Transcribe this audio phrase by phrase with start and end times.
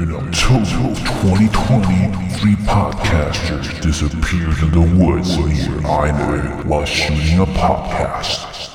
[0.00, 7.44] In October of 2020, three podcasters disappeared in the woods near Eine while shooting a
[7.44, 8.74] podcast.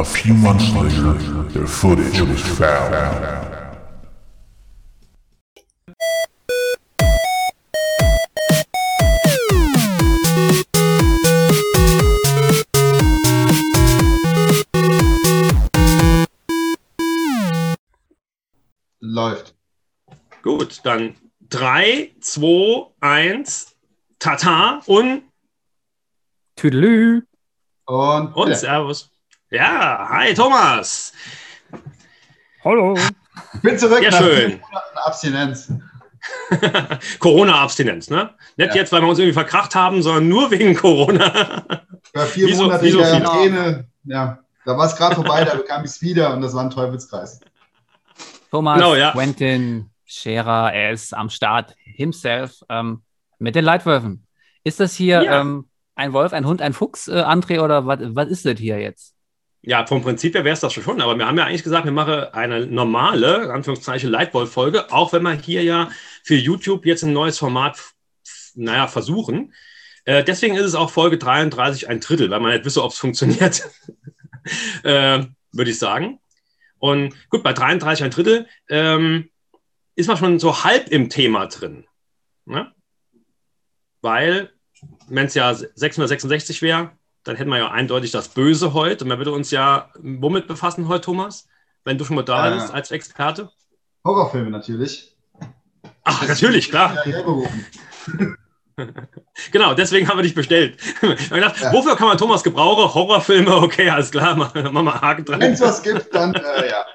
[0.00, 1.12] A few months later,
[1.50, 3.47] their footage was found.
[20.48, 21.14] Gut, dann
[21.50, 23.76] 3, 2, 1,
[24.18, 25.24] Tata und,
[26.56, 27.20] Tüdelü.
[27.84, 28.54] Und, und ja.
[28.54, 29.10] Servus.
[29.50, 31.12] Ja, hi Thomas.
[32.64, 32.96] Hallo.
[33.52, 34.52] ich bin zurück Ja, nach schön.
[34.52, 35.70] vier Monaten Abstinenz.
[37.18, 38.30] Corona-Abstinenz, ne?
[38.56, 38.74] Nicht Ja.
[38.76, 41.62] jetzt, weil wir uns irgendwie verkracht haben, sondern nur wegen Corona.
[42.14, 43.20] War vier Wie so- Monate wie so in viele.
[43.22, 43.88] Quarantäne.
[44.04, 46.70] Ja, da war es gerade vorbei, da bekam ich es wieder und das war ein
[46.70, 47.38] Teufelskreis.
[48.50, 49.12] Thomas, Genau, ja.
[49.12, 53.02] Quentin, Scherer, er ist am Start himself ähm,
[53.38, 54.26] mit den Leitwölfen.
[54.64, 55.40] Ist das hier Ja.
[55.40, 59.14] ähm, ein Wolf, ein Hund, ein Fuchs, äh, André, oder was, ist das hier jetzt?
[59.62, 61.92] Ja, vom Prinzip her wäre es das schon, aber wir haben ja eigentlich gesagt, wir
[61.92, 65.90] machen eine normale, Anführungszeichen, Leitwolf-Folge, auch wenn wir hier ja
[66.22, 67.78] für YouTube jetzt ein neues Format,
[68.54, 69.52] naja, versuchen.
[70.04, 72.98] Äh, deswegen ist es auch Folge 33 ein Drittel, weil man nicht wisse, ob es
[72.98, 73.68] funktioniert,
[74.84, 76.20] äh, würde ich sagen.
[76.78, 79.28] Und gut, bei 33 ein Drittel ähm,
[79.98, 81.86] ist man schon so halb im Thema drin.
[82.44, 82.72] Ne?
[84.00, 84.50] Weil,
[85.08, 86.92] wenn es ja 666 wäre,
[87.24, 89.04] dann hätten wir ja eindeutig das Böse heute.
[89.04, 91.48] Und man würde uns ja womit befassen heute, Thomas?
[91.84, 92.54] Wenn du schon mal da Äh.
[92.54, 93.50] bist als Experte.
[94.04, 95.16] Horrorfilme natürlich.
[96.04, 96.96] Ach, natürlich, klar.
[99.50, 100.78] Genau, deswegen haben wir dich bestellt.
[101.02, 101.72] Wir haben gedacht, Ja.
[101.72, 102.94] Wofür kann man Thomas gebrauchen?
[102.94, 105.52] Horrorfilme, okay, alles klar, machen wir mal Haken Wenn dran.
[105.52, 106.86] es was gibt, dann äh, ja.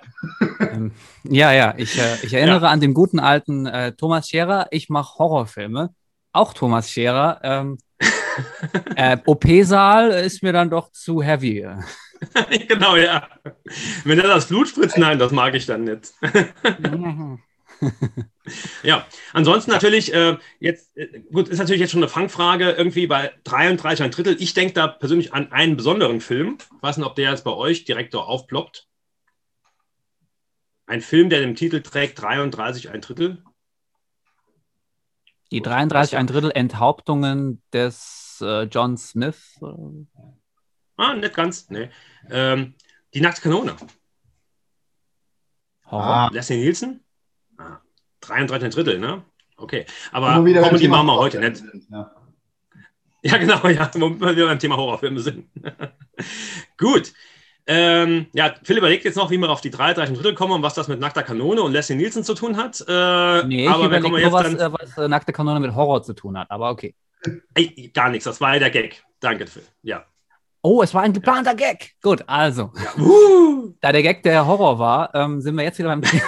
[0.59, 0.91] Ähm,
[1.23, 4.67] ja, ja, ich, äh, ich erinnere an den guten alten äh, Thomas Scherer.
[4.71, 5.93] Ich mache Horrorfilme.
[6.31, 7.39] Auch Thomas Scherer.
[7.43, 7.77] Ähm,
[8.95, 11.67] äh, OP-Saal ist mir dann doch zu heavy.
[12.67, 13.27] genau, ja.
[14.03, 16.13] Wenn er das Blut spritzt, nein, das mag ich dann nicht.
[18.83, 23.31] Ja, ansonsten natürlich, äh, jetzt, äh, gut, ist natürlich jetzt schon eine Fangfrage, irgendwie bei
[23.45, 24.35] 33 ein Drittel.
[24.39, 26.57] Ich denke da persönlich an einen besonderen Film.
[26.59, 28.87] Ich weiß nicht, ob der jetzt bei euch direkt so aufploppt.
[30.85, 33.43] Ein Film, der den Titel trägt 33 ein Drittel.
[35.51, 39.59] Die 33 ein Drittel Enthauptungen des äh, John Smith.
[40.97, 41.89] Ah, nicht ganz, nee.
[42.29, 42.75] Ähm,
[43.13, 43.75] die nackte Kanone.
[45.85, 46.03] Horror.
[46.03, 47.03] Ah, Leslie Nielsen?
[47.57, 47.79] Ah,
[48.21, 49.23] 33 ein Drittel, ne?
[49.55, 51.63] Okay, aber Comedy Thema machen wir heute nicht.
[51.89, 52.15] Ja.
[53.25, 55.49] Ja, genau, ja, wo wir beim Thema Horrorfilme sind.
[56.77, 57.13] Gut.
[57.65, 60.73] Ähm, ja, Phil überlegt jetzt noch, wie wir auf die 33 Drittel kommen und was
[60.73, 62.83] das mit nackter Kanone und Leslie Nielsen zu tun hat.
[62.87, 64.59] Äh, Nee, ich aber überlege nur, jetzt was, dann.
[64.59, 66.51] äh, was äh, nackte Kanone mit Horror zu tun hat.
[66.51, 66.93] Aber okay.
[67.53, 69.01] Ey, gar nichts, das war ja der Gag.
[69.21, 69.63] Danke, Phil.
[69.81, 70.03] Ja.
[70.61, 71.93] Oh, es war ein geplanter Gag.
[72.01, 72.71] Gut, also.
[72.75, 73.01] ja.
[73.01, 76.23] Uh, Da der Gag der Horror war, ähm, sind wir jetzt wieder beim Thema.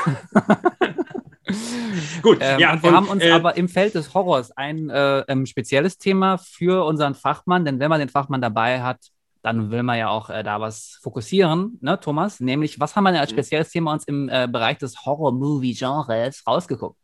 [2.21, 2.73] gut, Ähm, ja.
[2.73, 5.97] und wir und, haben uns äh, aber im Feld des Horrors ein äh, ähm, spezielles
[5.97, 8.99] Thema für unseren Fachmann, denn wenn man den Fachmann dabei hat,
[9.45, 12.39] dann will man ja auch äh, da was fokussieren, ne, Thomas?
[12.39, 13.35] Nämlich, was haben wir denn als Mhm.
[13.35, 16.97] spezielles Thema uns im äh, Bereich des Horror-Movie-Genres rausgeguckt?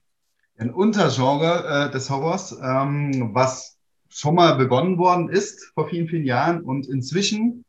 [0.57, 3.77] Ein Untergenre äh, des Horrors, ähm, was
[4.09, 7.63] schon mal begonnen worden ist vor vielen, vielen Jahren und inzwischen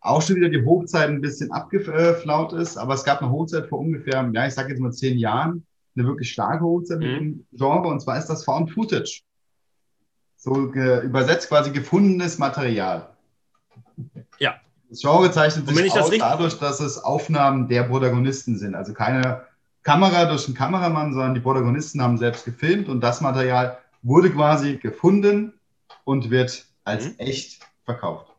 [0.00, 2.78] auch schon wieder die Hochzeit ein bisschen abgeflaut ist.
[2.78, 6.06] Aber es gab eine Hochzeit vor ungefähr, ja, ich sage jetzt mal zehn Jahren, eine
[6.06, 7.18] wirklich starke Hochzeit mit Mhm.
[7.18, 9.20] dem Genre und zwar ist das Found Footage.
[10.38, 13.15] So übersetzt quasi gefundenes Material.
[14.38, 14.60] Ja.
[14.88, 18.74] Das Genre zeichnet sich aus dadurch, dass es Aufnahmen der Protagonisten sind.
[18.74, 19.42] Also keine
[19.82, 24.76] Kamera durch einen Kameramann, sondern die Protagonisten haben selbst gefilmt und das Material wurde quasi
[24.76, 25.52] gefunden
[26.04, 27.14] und wird als Mhm.
[27.18, 28.36] echt verkauft.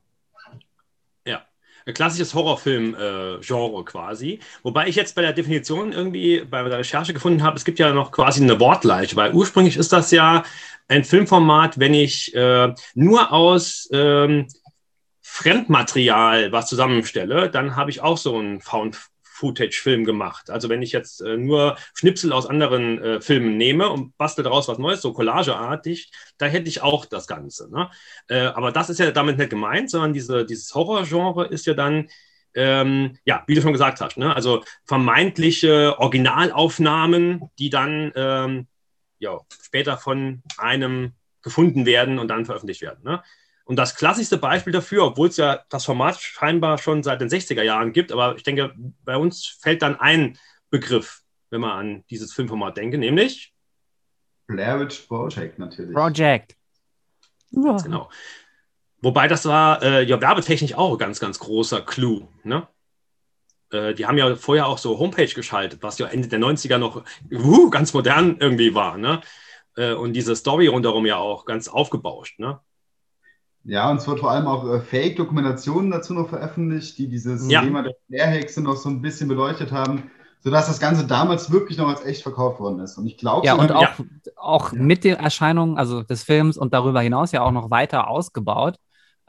[1.88, 4.40] ein klassisches Horrorfilm-Genre quasi.
[4.62, 7.94] Wobei ich jetzt bei der Definition irgendwie bei der Recherche gefunden habe, es gibt ja
[7.94, 10.44] noch quasi eine Wortleiche, weil ursprünglich ist das ja
[10.90, 14.48] ein Filmformat, wenn ich äh, nur aus ähm,
[15.38, 20.50] Fremdmaterial was zusammenstelle, dann habe ich auch so einen Found-Footage-Film gemacht.
[20.50, 24.68] Also wenn ich jetzt äh, nur Schnipsel aus anderen äh, Filmen nehme und bastel daraus
[24.68, 27.70] was Neues, so collageartig, da hätte ich auch das Ganze.
[27.72, 27.88] Ne?
[28.28, 32.10] Äh, aber das ist ja damit nicht gemeint, sondern diese, dieses Horrorgenre ist ja dann,
[32.56, 34.36] ähm, ja, wie du schon gesagt hast, ne?
[34.36, 38.68] also vermeintliche Originalaufnahmen, die dann ähm,
[39.20, 41.14] ja, später von einem
[41.44, 43.04] gefunden werden und dann veröffentlicht werden.
[43.04, 43.22] Ne?
[43.68, 47.64] Und das klassischste Beispiel dafür, obwohl es ja das Format scheinbar schon seit den 60er
[47.64, 48.74] Jahren gibt, aber ich denke,
[49.04, 50.38] bei uns fällt dann ein
[50.70, 53.54] Begriff, wenn man an dieses Filmformat denke, nämlich
[54.48, 55.94] Blair Witch Project natürlich.
[55.94, 56.56] Project.
[57.52, 57.76] Ja.
[57.78, 58.10] Genau.
[59.02, 62.30] Wobei das war äh, ja werbetechnisch auch ein ganz, ganz großer Clou.
[62.44, 62.68] Ne?
[63.72, 67.04] Äh, die haben ja vorher auch so Homepage geschaltet, was ja Ende der 90er noch
[67.32, 68.98] uh, ganz modern irgendwie war.
[68.98, 69.20] Ne?
[69.76, 72.40] Äh, und diese Story rundherum ja auch ganz aufgebauscht.
[72.40, 72.60] Ne?
[73.68, 77.62] Ja, und es wird vor allem auch äh, Fake-Dokumentationen dazu noch veröffentlicht, die dieses Ja.
[77.62, 80.10] Thema der Lehrhexe noch so ein bisschen beleuchtet haben,
[80.40, 82.98] sodass das Ganze damals wirklich noch als echt verkauft worden ist.
[82.98, 83.76] Und ich glaube, Ja, und Ja.
[83.76, 83.92] auch,
[84.38, 88.78] auch mit der Erscheinung also des Films und darüber hinaus ja auch noch weiter ausgebaut.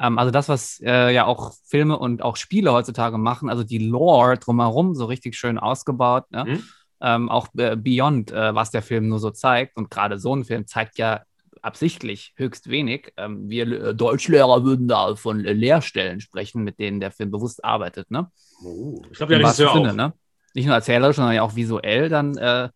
[0.00, 3.78] Ähm, also das, was äh, ja auch Filme und auch Spiele heutzutage machen, also die
[3.78, 6.30] Lore drumherum so richtig schön ausgebaut.
[6.30, 6.44] Ne?
[6.44, 6.62] Mhm.
[7.00, 9.76] Ähm, auch äh, Beyond, äh, was der Film nur so zeigt.
[9.76, 11.22] Und gerade so ein Film zeigt ja
[11.62, 13.12] absichtlich höchst wenig.
[13.16, 17.64] Ähm, wir äh, Deutschlehrer würden da von äh, Lehrstellen sprechen, mit denen der Film bewusst
[17.64, 18.10] arbeitet.
[18.10, 18.30] Ne?
[18.64, 19.74] Oh, ich glaube, wahrsten Regisseur auch.
[19.74, 20.12] Sinne, ne?
[20.54, 22.68] Nicht nur erzählerisch, sondern ja auch visuell dann äh,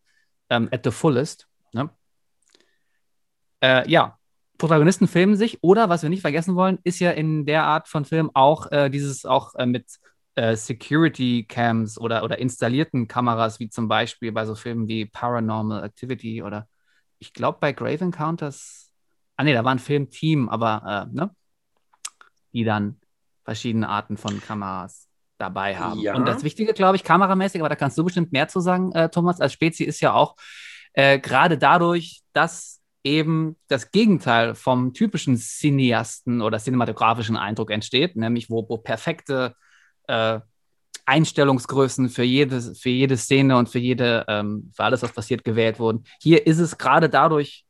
[0.50, 1.49] ähm, at the fullest.
[1.73, 1.90] Ne?
[3.61, 4.19] Äh, ja,
[4.58, 8.05] Protagonisten filmen sich oder was wir nicht vergessen wollen, ist ja in der Art von
[8.05, 9.87] Film auch äh, dieses auch äh, mit
[10.34, 15.84] äh, Security Cams oder, oder installierten Kameras, wie zum Beispiel bei so Filmen wie Paranormal
[15.84, 16.69] Activity oder
[17.23, 18.91] ich glaube bei Grave Encounters,
[19.37, 21.31] ah nee, da war ein Filmteam, aber äh, ne?
[22.53, 23.01] die dann
[23.45, 25.09] verschiedene Arten von Kameras
[25.39, 26.01] dabei haben.
[26.01, 26.17] Ja.
[26.17, 29.09] Und das Wichtige, glaube ich, kameramäßig, aber da kannst du bestimmt mehr zu sagen, äh,
[29.09, 30.35] Thomas, als Spezi ist ja auch
[30.95, 38.51] äh, gerade dadurch, dass eben das Gegenteil vom typischen Cineasten oder cinematografischen Eindruck entsteht, nämlich
[38.51, 39.55] wo, wo perfekte
[40.09, 40.41] äh,
[41.07, 45.79] Einstellungsgrößen für jede, für jede Szene und für jede, ähm, für alles, was passiert, gewählt
[45.79, 46.05] wurden.
[46.21, 47.65] Hier ist es gerade dadurch,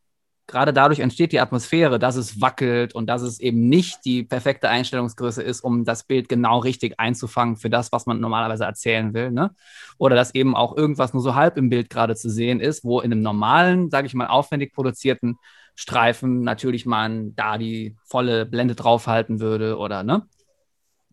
[0.46, 4.68] gerade dadurch entsteht die Atmosphäre, dass es wackelt und dass es eben nicht die perfekte
[4.68, 9.30] Einstellungsgröße ist, um das Bild genau richtig einzufangen für das, was man normalerweise erzählen will.
[9.30, 9.54] Ne?
[9.98, 13.00] Oder dass eben auch irgendwas nur so halb im Bild gerade zu sehen ist, wo
[13.00, 15.38] in einem normalen, sage ich mal, aufwendig produzierten
[15.74, 20.26] Streifen natürlich man da die volle Blende draufhalten würde oder ne?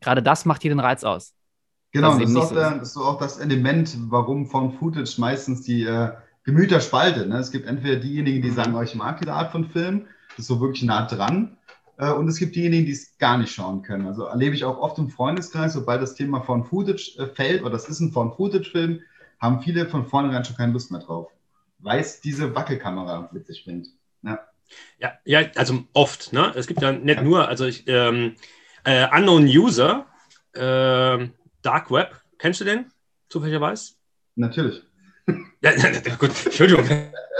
[0.01, 1.33] Gerade das macht hier den Reiz aus.
[1.91, 5.63] Genau, Das das ist auch der, das ist auch das Element, warum Found Footage meistens
[5.63, 6.11] die äh,
[6.43, 7.27] Gemüter spaltet.
[7.27, 7.37] Ne?
[7.37, 10.47] Es gibt entweder diejenigen, die sagen, oh, ich mag diese Art von Film, das ist
[10.47, 11.57] so wirklich nah dran.
[11.97, 14.07] Äh, und es gibt diejenigen, die es gar nicht schauen können.
[14.07, 17.71] Also erlebe ich auch oft im Freundeskreis, sobald das Thema Found Footage äh, fällt, oder
[17.71, 19.01] das ist ein Found Footage-Film,
[19.39, 21.31] haben viele von vornherein schon keine Lust mehr drauf.
[21.79, 23.87] Weil es diese Wackelkamera mit sich bringt.
[24.21, 24.39] Ja.
[24.99, 26.31] Ja, ja, also oft.
[26.33, 26.51] Ne?
[26.55, 28.35] Es gibt ja nicht nur, also ich, ähm,
[28.83, 30.05] äh, Unknown User,
[30.53, 31.31] ähm,
[31.69, 32.85] Dark Web, kennst du den
[33.29, 33.93] zufälligerweise?
[34.35, 34.81] Natürlich.
[35.61, 35.71] Ja,
[36.17, 36.89] gut, Entschuldigung.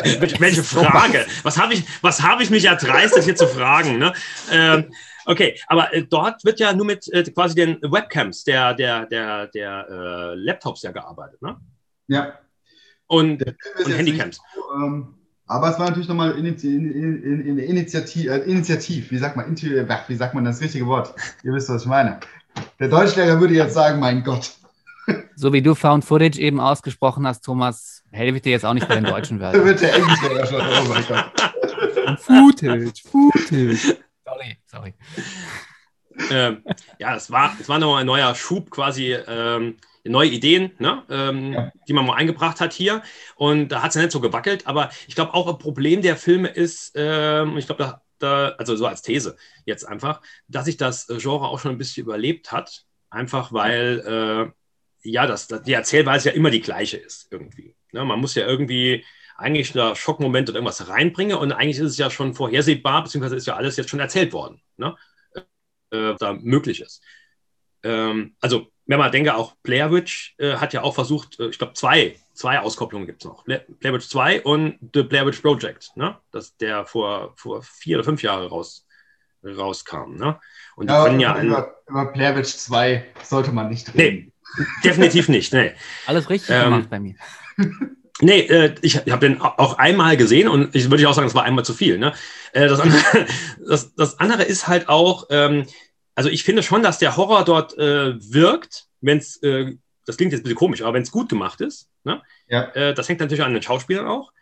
[0.04, 1.26] Welche, Frage?
[1.44, 3.98] Was habe ich, was hab ich mich erdreistet, hier zu fragen?
[3.98, 4.14] Ne?
[4.52, 4.94] Ähm,
[5.26, 9.48] okay, aber äh, dort wird ja nur mit äh, quasi den Webcams der, der, der,
[9.48, 11.42] der äh, Laptops ja gearbeitet.
[11.42, 11.58] Ne?
[12.08, 12.38] Ja.
[13.08, 14.38] Und, und Handycams.
[14.38, 15.16] nicht so, ähm,
[15.48, 19.56] aber es war natürlich nochmal Initi in, in, in, Initiativ, äh, Initiativ, wie sagt man,
[19.90, 21.16] ach, wie sagt man das richtige Wort?
[21.44, 22.20] Ihr wisst, was ich meine.
[22.80, 24.52] Der Deutschlehrer würde jetzt sagen, mein Gott.
[25.36, 28.88] So wie du Found Footage eben ausgesprochen hast, Thomas, helfe ich dir jetzt auch nicht
[28.88, 29.66] bei den deutschen Da Wörtern.
[29.66, 32.20] wird der Englischlehrer schon, oh mein Gott.
[32.20, 33.98] Footage, Footage.
[34.26, 34.94] Sorry, sorry.
[36.32, 36.64] ähm,
[37.00, 41.04] ja, es war, es war nochmal ein neuer Schub, quasi ähm, neue Ideen, ne?
[41.10, 41.72] ähm, Ja.
[41.88, 43.02] die man mal eingebracht hat hier.
[43.36, 46.18] Und da hat es ja nicht so gewackelt, aber ich glaube auch ein Problem der
[46.18, 50.78] Filme ist, ähm, ich glaube, da, da, also so als These jetzt einfach, dass sich
[50.78, 52.86] das Genre auch schon ein bisschen überlebt hat.
[53.10, 54.54] Einfach weil,
[55.04, 57.76] äh, ja, das, das, die Erzählweise ja immer die gleiche ist irgendwie.
[57.92, 58.06] Ne?
[58.06, 59.04] Man muss ja irgendwie
[59.38, 63.48] eigentlich da Schockmoment oder irgendwas reinbringen und eigentlich ist es ja schon vorhersehbar, beziehungsweise ist
[63.48, 64.62] ja alles jetzt schon erzählt worden.
[64.78, 64.96] Ne?
[65.92, 67.02] äh, da möglich ist.
[67.84, 71.58] Ähm, also, wenn man denke, auch Blair Witch äh, hat ja auch versucht, äh, ich
[71.58, 73.46] glaube, zwei, zwei Auskopplungen gibt es noch.
[73.46, 76.18] Witch 2 und The Witch Project, ne?
[76.32, 78.86] Das, der vor, vor vier oder fünf Jahren raus,
[79.44, 80.16] rauskam.
[80.16, 80.40] Ne?
[80.76, 84.04] Und die Ja, können ja ein, über, über Witch 2 sollte man nicht Nee.
[84.04, 84.34] reden.
[84.84, 85.54] definitiv nicht.
[85.54, 85.74] Nee.
[86.08, 87.16] Alles richtig Ähm, gemacht bei mir.
[88.22, 91.44] Nee, äh, ich habe den auch einmal gesehen und ich würde auch sagen, es war
[91.44, 91.98] einmal zu viel.
[91.98, 92.12] Ne?
[92.52, 93.00] Äh, das, andere,
[93.66, 95.66] das, das andere ist halt auch, ähm,
[96.16, 99.78] also ich finde schon, dass der Horror dort äh, wirkt, wenn es, äh,
[100.10, 101.88] das klingt jetzt ein bisschen komisch, aber wenn es gut gemacht ist.
[102.04, 102.20] Ne?
[102.48, 102.64] Ja.
[102.72, 104.34] Äh, das hängt natürlich an den Schauspielern auch.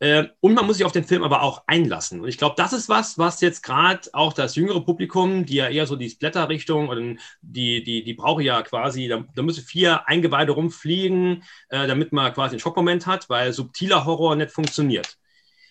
[0.00, 2.22] Äh, und man muss sich auf den Film aber auch einlassen.
[2.22, 5.68] Und ich glaube, das ist was, was jetzt gerade auch das jüngere Publikum, die ja
[5.68, 10.08] eher so die Splatter-Richtung und die, die, die brauche ja quasi, da, da müssen vier
[10.08, 15.18] Eingeweide rumfliegen, äh, damit man quasi einen Schockmoment hat, weil subtiler Horror nicht funktioniert.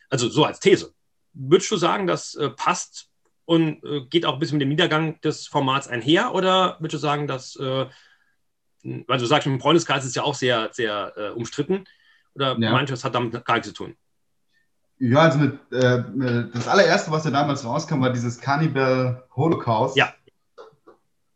[0.10, 0.93] Also so als These.
[1.34, 3.10] Würdest du sagen, das äh, passt
[3.43, 6.34] und äh, geht auch ein bisschen mit dem Niedergang des Formats einher?
[6.34, 7.88] Oder würdest du sagen, dass, äh,
[8.84, 11.86] weil du sagst, im Freundeskreis ist es ja auch sehr, sehr äh, umstritten?
[12.36, 12.72] Oder Ja.
[12.72, 13.96] manches hat damit gar nichts zu tun?
[15.00, 16.04] Ja, also mit, äh,
[16.54, 19.98] das allererste, was ja damals rauskam, war dieses Cannibal Holocaust.
[19.98, 20.14] Ja.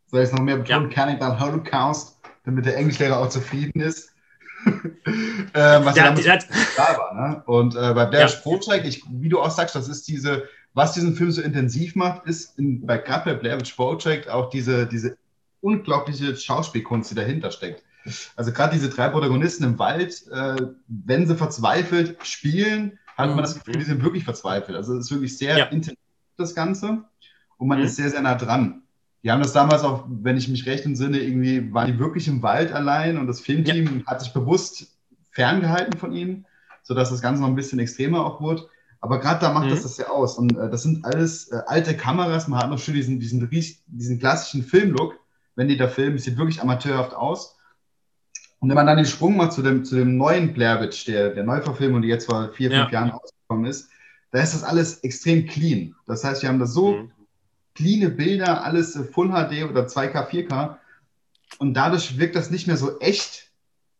[0.06, 0.88] Soll ich es noch mehr betonen?
[0.88, 0.94] Ja.
[0.94, 4.12] Cannibal Holocaust, damit der Englischlehrer auch zufrieden ist.
[4.66, 6.38] äh, was ja, ja
[6.76, 7.14] da war.
[7.14, 7.42] Ne?
[7.46, 8.36] Und äh, bei Blair ja.
[8.42, 12.26] Project, ich, wie du auch sagst, das ist diese, was diesen Film so intensiv macht,
[12.26, 15.16] ist in, bei, gerade bei Blair Witch Project auch diese, diese
[15.66, 17.82] unglaubliche Schauspielkunst, die dahinter steckt.
[18.36, 20.56] Also gerade diese drei Protagonisten im Wald, äh,
[20.86, 23.58] wenn sie verzweifelt spielen, hat man das mhm.
[23.58, 24.76] Gefühl, die sind wirklich verzweifelt.
[24.76, 25.64] Also es ist wirklich sehr ja.
[25.66, 25.98] intensiv,
[26.36, 27.02] das Ganze.
[27.58, 27.86] Und man mhm.
[27.86, 28.82] ist sehr, sehr nah dran.
[29.24, 32.42] Die haben das damals auch, wenn ich mich recht entsinne, irgendwie waren die wirklich im
[32.42, 34.06] Wald allein und das Filmteam ja.
[34.06, 34.96] hat sich bewusst
[35.32, 36.46] ferngehalten von ihnen,
[36.84, 38.68] sodass das Ganze noch ein bisschen extremer auch wurde.
[39.00, 39.70] Aber gerade da macht mhm.
[39.70, 40.38] das das ja aus.
[40.38, 42.46] Und äh, das sind alles äh, alte Kameras.
[42.46, 43.48] Man hat noch schön diesen, diesen,
[43.86, 45.18] diesen klassischen Filmlook,
[45.56, 46.16] wenn die da filmen.
[46.16, 47.56] Es sieht wirklich amateurhaft aus.
[48.60, 51.30] Und wenn man dann den Sprung macht zu dem, zu dem neuen Blair Witch, der,
[51.30, 53.00] der Neuverfilmung, die jetzt vor vier, fünf ja.
[53.00, 53.90] Jahren ausgekommen ist,
[54.30, 55.94] da ist das alles extrem clean.
[56.06, 57.12] Das heißt, wir haben da so mhm.
[57.74, 60.76] cleane Bilder, alles Full HD oder 2K, 4K.
[61.58, 63.50] Und dadurch wirkt das nicht mehr so echt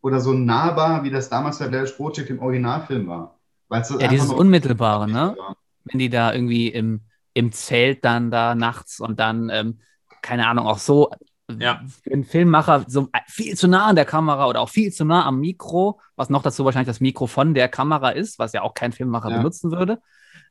[0.01, 3.39] oder so nahbar, wie das damals bei Blair Witch Project im Originalfilm war.
[3.71, 5.37] ja, dieses Unmittelbare, ne?
[5.85, 7.03] Wenn die da irgendwie im,
[7.35, 9.81] im Zelt dann da nachts und dann, ähm,
[10.23, 11.11] keine Ahnung, auch so
[11.59, 11.81] ja.
[12.03, 15.25] für einen Filmmacher so viel zu nah an der Kamera oder auch viel zu nah
[15.25, 18.75] am Mikro, was noch dazu wahrscheinlich das Mikro von der Kamera ist, was ja auch
[18.75, 19.37] kein Filmmacher ja.
[19.39, 20.01] benutzen würde.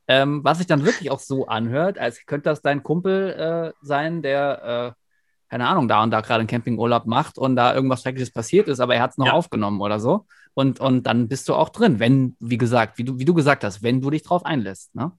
[0.07, 4.21] Ähm, was sich dann wirklich auch so anhört, als könnte das dein Kumpel äh, sein,
[4.21, 5.01] der, äh,
[5.49, 8.79] keine Ahnung, da und da gerade einen Campingurlaub macht und da irgendwas Schreckliches passiert ist,
[8.79, 9.33] aber er hat es noch ja.
[9.33, 10.27] aufgenommen oder so.
[10.53, 13.63] Und, und dann bist du auch drin, wenn, wie gesagt, wie du, wie du gesagt
[13.63, 14.95] hast, wenn du dich drauf einlässt.
[14.95, 15.11] Ne?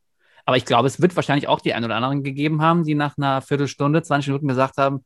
[0.44, 3.18] Aber ich glaube, es wird wahrscheinlich auch die einen oder anderen gegeben haben, die nach
[3.18, 5.04] einer Viertelstunde, 20 Minuten gesagt haben,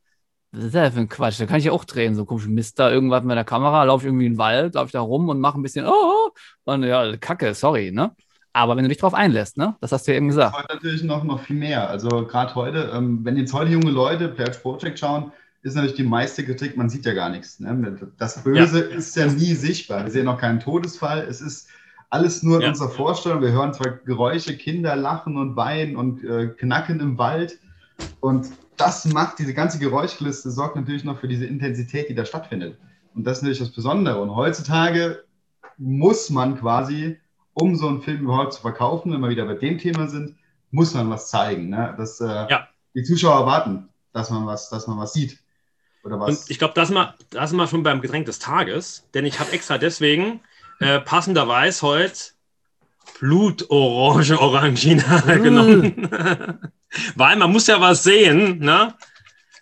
[0.51, 1.39] was ist das für ein Quatsch?
[1.39, 2.15] Da kann ich ja auch drehen.
[2.15, 4.87] So komisch Mist da irgendwas mit der Kamera, laufe ich irgendwie in den Wald, laufe
[4.87, 6.29] ich da rum und mache ein bisschen, oh,
[6.65, 8.11] und ja, Kacke, sorry, ne?
[8.53, 9.77] Aber wenn du dich drauf einlässt, ne?
[9.79, 10.57] Das hast du ja eben gesagt.
[10.57, 11.89] Heute natürlich noch, noch viel mehr.
[11.89, 15.31] Also gerade heute, ähm, wenn jetzt heute junge Leute Pledge Project schauen,
[15.61, 17.59] ist natürlich die meiste Kritik, man sieht ja gar nichts.
[17.59, 18.11] Ne?
[18.17, 18.95] Das Böse ja.
[18.97, 20.03] ist ja nie sichtbar.
[20.03, 21.25] Wir sehen noch keinen Todesfall.
[21.29, 21.69] Es ist
[22.09, 22.69] alles nur in ja.
[22.69, 23.41] unserer Vorstellung.
[23.41, 27.59] Wir hören zwar Geräusche, Kinder lachen und weinen und äh, knacken im Wald.
[28.19, 32.77] Und das macht, diese ganze Geräuschliste sorgt natürlich noch für diese Intensität, die da stattfindet.
[33.13, 34.21] Und das ist natürlich das Besondere.
[34.21, 35.23] Und heutzutage
[35.77, 37.19] muss man quasi,
[37.53, 40.35] um so einen Film überhaupt zu verkaufen, wenn wir wieder bei dem Thema sind,
[40.71, 41.69] muss man was zeigen.
[41.69, 41.93] Ne?
[41.97, 42.67] Dass äh, ja.
[42.95, 45.39] die Zuschauer erwarten, dass man was, dass man was sieht.
[46.03, 46.29] Oder was.
[46.29, 49.39] Und ich glaube, das, mal, das sind wir schon beim Getränk des Tages, denn ich
[49.39, 50.39] habe extra deswegen
[50.79, 52.19] äh, passenderweise heute
[53.19, 55.43] Blutorange Orangina mm.
[55.43, 56.71] genommen.
[57.15, 58.93] Weil man muss ja was sehen, ne?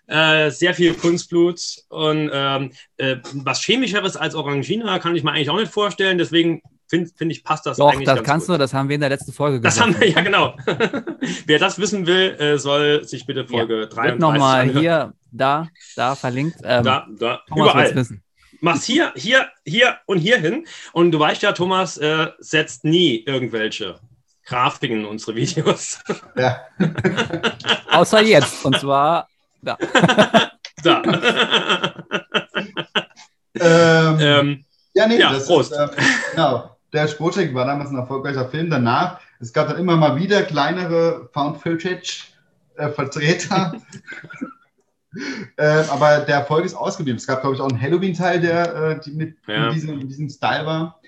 [0.08, 5.52] Äh, sehr viel Kunstblut und ähm, äh, was Chemischeres als Orangina kann ich mir eigentlich
[5.52, 6.18] auch nicht vorstellen.
[6.18, 8.08] Deswegen finde find ich, passt das Doch, eigentlich.
[8.08, 8.56] Doch, das kannst gut.
[8.56, 9.78] du, das haben wir in der letzten Folge gesagt.
[9.78, 10.58] Das haben wir, ja, genau.
[11.46, 16.16] Wer das wissen will, äh, soll sich bitte Folge ja, 33 nochmal hier, da, da
[16.16, 16.58] verlinkt.
[16.64, 17.96] Ähm, da, da, überall.
[17.96, 18.24] Wissen
[18.62, 20.66] machst hier, hier, hier und hier hin.
[20.94, 24.00] Und du weißt ja, Thomas äh, setzt nie irgendwelche
[24.50, 26.00] Grafiken unsere Videos.
[26.36, 26.62] Ja.
[27.92, 28.66] Außer jetzt.
[28.66, 29.30] Und zwar
[29.62, 29.78] da.
[30.84, 31.04] da.
[33.60, 35.72] ähm, ähm, ja, nee, ja, das Prost.
[35.72, 35.88] Ist, äh,
[36.32, 36.76] genau.
[36.92, 38.72] Der Sportcheck war damals ein erfolgreicher Film.
[38.72, 43.74] Danach, es gab dann immer mal wieder kleinere Found Footage-Vertreter.
[45.58, 47.18] Äh, äh, aber der Erfolg ist ausgeblieben.
[47.18, 49.68] Es gab, glaube ich, auch einen Halloween-Teil, der äh, die mit ja.
[49.68, 50.99] in, diesem, in, diesem, Style war.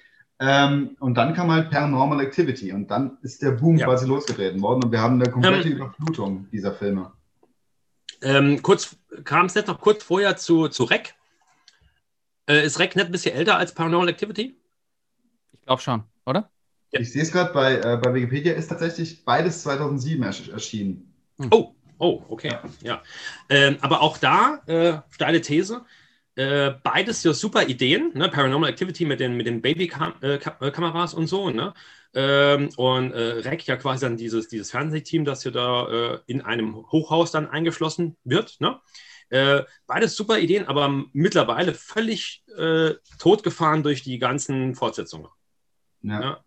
[0.43, 3.85] Ähm, und dann kam halt Paranormal Activity und dann ist der Boom ja.
[3.85, 7.11] quasi losgetreten worden und wir haben eine komplette ähm, Überflutung dieser Filme.
[8.23, 11.13] Ähm, kurz kam es jetzt noch kurz vorher zu, zu Rec.
[12.49, 14.57] Äh, ist Rec nicht ein bisschen älter als Paranormal Activity?
[15.53, 16.49] Ich glaube schon, oder?
[16.91, 17.01] Ja.
[17.01, 21.13] Ich sehe es gerade bei, äh, bei Wikipedia, ist tatsächlich beides 2007 erschienen.
[21.37, 21.49] Hm.
[21.51, 23.03] Oh, Oh, okay, ja.
[23.47, 25.85] Ähm, aber auch da, äh, steile These,
[26.35, 28.29] äh, beides ja super Ideen, ne?
[28.29, 31.73] Paranormal Activity mit den, mit den Baby-Kameras äh, und so, ne?
[32.13, 36.41] Ähm, und äh, REC ja quasi dann dieses, dieses Fernsehteam, das ja da äh, in
[36.41, 38.79] einem Hochhaus dann eingeschlossen wird, ne?
[39.29, 45.27] Äh, beides super Ideen, aber mittlerweile völlig äh, totgefahren durch die ganzen Fortsetzungen.
[46.01, 46.21] Ja.
[46.21, 46.43] ja.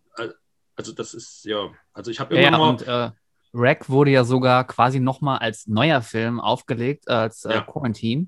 [0.75, 2.69] Also das ist ja, also ich habe immer ja, noch...
[2.69, 3.13] Und,
[3.57, 7.61] Rack wurde ja sogar quasi nochmal als neuer Film aufgelegt, als äh, ja.
[7.61, 8.27] Quarantine.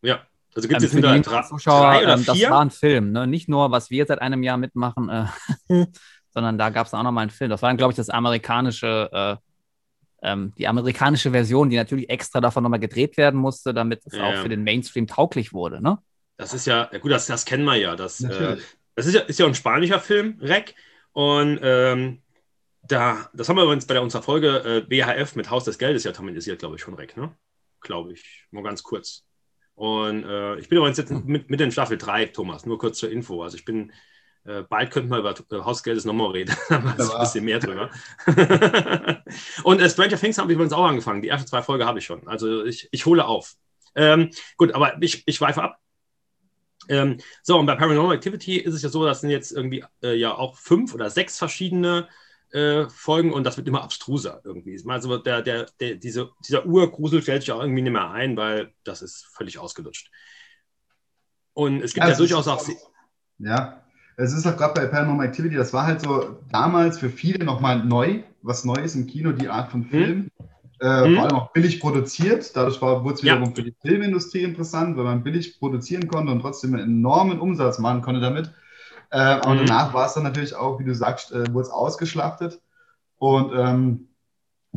[0.00, 0.26] Ja,
[0.58, 3.26] also gibt es ähm, jetzt wieder Zuschauer, ähm, Das war ein Film, ne?
[3.26, 5.26] nicht nur, was wir seit einem Jahr mitmachen, äh,
[6.34, 7.50] sondern da gab es auch nochmal einen Film.
[7.50, 9.36] Das war dann, glaube ich, das amerikanische, äh,
[10.22, 14.24] ähm, die amerikanische Version, die natürlich extra davon nochmal gedreht werden musste, damit es ja.
[14.24, 15.80] auch für den Mainstream tauglich wurde.
[15.80, 15.98] Ne?
[16.36, 17.94] Das ist ja, ja gut, das, das kennen wir ja.
[17.94, 18.56] Das, äh,
[18.96, 20.74] das ist ja, ist ja ein spanischer Film, Rec.
[21.12, 22.22] Und ähm,
[22.82, 26.12] Da, das haben wir übrigens bei unserer Folge äh, BHF mit Haus des Geldes ja
[26.12, 27.32] thematisiert, glaube ich, schon weg, ne?
[27.80, 28.46] Glaube ich.
[28.50, 29.27] Nur ganz kurz.
[29.78, 33.12] Und äh, ich bin übrigens jetzt mit, mit in Staffel 3, Thomas, nur kurz zur
[33.12, 33.44] Info.
[33.44, 33.92] Also ich bin,
[34.44, 36.52] äh, bald könnten wir über äh, Haus des Geldes nochmal reden.
[36.68, 37.88] da weiß ein bisschen mehr drüber.
[39.62, 41.22] Und äh, Stranger Things haben wir übrigens auch angefangen.
[41.22, 42.26] Die ersten zwei Folgen habe ich schon.
[42.26, 43.54] Also ich, ich hole auf.
[43.94, 45.78] Ähm, gut, aber ich, ich weife ab.
[46.88, 50.14] Ähm, so, und bei Paranormal Activity ist es ja so, dass sind jetzt irgendwie äh,
[50.14, 52.08] ja auch fünf oder sechs verschiedene
[52.52, 54.80] äh, Folgen und das wird immer abstruser irgendwie.
[54.86, 58.72] Also der, der, der, diese, dieser Urgrusel stellt sich auch irgendwie nicht mehr ein, weil
[58.84, 60.10] das ist völlig ausgelutscht.
[61.52, 62.66] Und es gibt ja, ja durchaus auch.
[63.38, 63.82] Ja,
[64.16, 67.84] es ist auch gerade bei Paranormal Activity, das war halt so damals für viele nochmal
[67.84, 70.30] neu, was Neues im Kino, die Art von Film.
[70.38, 70.48] Hm.
[70.80, 71.14] Äh, hm.
[71.14, 72.56] Vor allem auch billig produziert.
[72.56, 73.54] Dadurch war, wurde es wiederum ja.
[73.54, 78.02] für die Filmindustrie interessant, weil man billig produzieren konnte und trotzdem einen enormen Umsatz machen
[78.02, 78.52] konnte damit.
[79.10, 79.66] Äh, aber mhm.
[79.66, 82.60] danach war es dann natürlich auch, wie du sagst, äh, wurde es ausgeschlachtet.
[83.16, 84.08] Und ähm,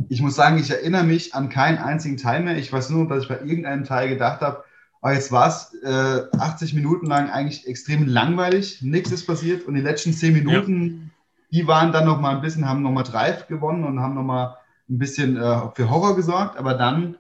[0.10, 2.58] ich muss sagen, ich erinnere mich an keinen einzigen Teil mehr.
[2.58, 4.64] Ich weiß nur, dass ich bei irgendeinem Teil gedacht habe,
[5.02, 9.68] oh, jetzt war es äh, 80 Minuten lang eigentlich extrem langweilig, nichts ist passiert.
[9.68, 11.12] Und die letzten 10 Minuten,
[11.50, 11.60] ja.
[11.60, 14.56] die waren dann noch mal ein bisschen, haben nochmal Drive gewonnen und haben nochmal
[14.90, 16.58] ein bisschen äh, für Horror gesorgt.
[16.58, 17.18] Aber dann,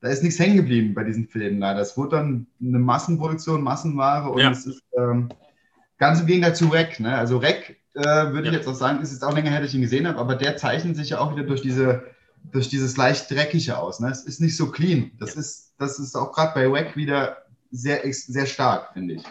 [0.00, 1.80] da ist nichts hängen geblieben bei diesen Filmen leider.
[1.80, 4.50] Es wurde dann eine Massenproduktion, Massenware und ja.
[4.50, 4.82] es ist...
[4.96, 5.28] Ähm,
[6.00, 6.98] Ganz im Gegensatz zu Rec.
[6.98, 7.14] Ne?
[7.14, 8.52] Also Rec, äh, würde ja.
[8.52, 10.34] ich jetzt auch sagen, ist jetzt auch länger her, dass ich ihn gesehen habe, aber
[10.34, 12.02] der zeichnet sich ja auch wieder durch diese
[12.52, 14.00] durch dieses leicht dreckige aus.
[14.00, 14.08] Ne?
[14.08, 15.10] Es ist nicht so clean.
[15.20, 15.40] Das ja.
[15.40, 17.36] ist das ist auch gerade bei Wack wieder
[17.70, 19.22] sehr sehr stark, finde ich.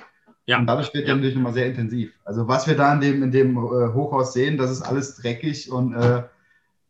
[0.45, 0.59] Ja.
[0.59, 1.15] Und dadurch wird ja.
[1.15, 2.11] natürlich nochmal sehr intensiv.
[2.23, 5.71] Also was wir da in dem, in dem äh, Hochhaus sehen, das ist alles dreckig
[5.71, 6.23] und äh,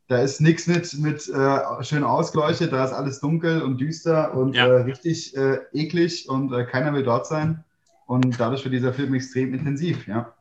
[0.10, 4.56] da ist nichts mit, mit äh, schön ausgeleuchtet, da ist alles dunkel und düster und
[4.56, 4.68] ja.
[4.68, 7.64] äh, richtig äh, eklig und äh, keiner will dort sein.
[8.10, 10.34] Und dadurch wird dieser Film extrem intensiv, ja.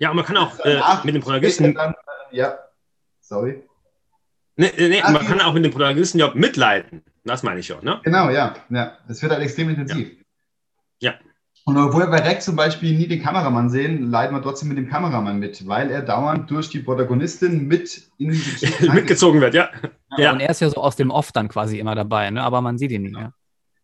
[0.00, 1.72] Ja, und man kann auch äh, mit dem Protagonisten.
[1.74, 2.58] Dann, äh, ja,
[3.20, 3.62] sorry.
[4.56, 7.04] Nee, nee, Ach, man kann auch mit dem Protagonisten ja mitleiden.
[7.22, 8.00] Das meine ich schon, ne?
[8.02, 8.56] Genau, ja.
[8.70, 8.98] ja.
[9.06, 10.10] Es wird halt extrem intensiv.
[10.98, 11.12] Ja.
[11.12, 11.18] ja.
[11.66, 14.76] Und obwohl wir bei Rex zum Beispiel nie den Kameramann sehen, leiden wir trotzdem mit
[14.76, 19.70] dem Kameramann mit, weil er dauernd durch die Protagonistin mit in die mitgezogen wird, ja.
[20.16, 20.18] ja.
[20.18, 20.32] ja.
[20.32, 22.42] Und er ist ja so aus dem Off dann quasi immer dabei, ne?
[22.42, 23.16] aber man sieht ihn nicht.
[23.16, 23.32] Ja.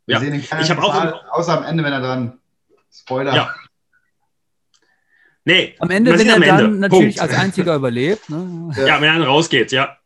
[0.07, 0.21] Wir ja.
[0.21, 2.41] sehen ihn ich habe auch außer am Ende, wenn er dann
[2.91, 3.35] Spoiler.
[3.35, 3.55] Ja.
[5.45, 5.75] Nee.
[5.79, 6.79] Am Ende, wenn er dann Ende.
[6.79, 7.21] natürlich Punkt.
[7.21, 8.29] als einziger überlebt.
[8.29, 8.71] Ne?
[8.77, 8.87] Ja.
[8.87, 9.97] ja, wenn er dann rausgeht, ja.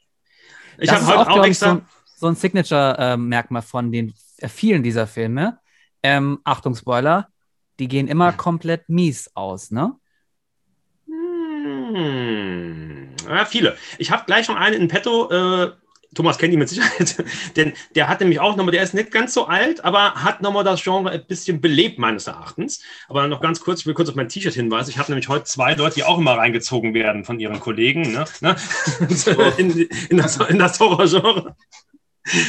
[0.78, 1.74] Ich habe heute auch, auch extra.
[1.74, 1.82] So,
[2.16, 5.58] so ein Signature-Merkmal von den äh, vielen dieser Filme.
[6.02, 7.28] Ähm, Achtung, Spoiler,
[7.78, 9.94] die gehen immer komplett mies aus, ne?
[11.06, 13.14] Hm.
[13.28, 13.76] Ja, viele.
[13.98, 15.72] Ich habe gleich noch einen in petto, äh,
[16.14, 17.24] Thomas kennt ihn mit Sicherheit,
[17.56, 20.64] denn der hat nämlich auch nochmal, der ist nicht ganz so alt, aber hat nochmal
[20.64, 22.82] das Genre ein bisschen belebt, meines Erachtens.
[23.08, 24.90] Aber noch ganz kurz, ich will kurz auf mein T-Shirt hinweisen.
[24.90, 28.24] Ich habe nämlich heute zwei Leute, die auch immer reingezogen werden von ihren Kollegen, ne?
[28.40, 28.56] ne?
[29.56, 31.56] in, in, das, in das Horror-Genre.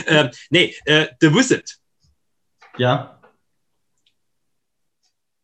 [0.06, 1.78] Äh, nee, äh, The Wizard.
[2.78, 3.20] Ja.